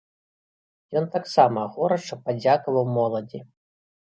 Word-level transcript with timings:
Ён 1.01 1.05
таксама 1.15 1.67
горача 1.75 2.19
падзякаваў 2.25 2.89
моладзі. 2.97 3.45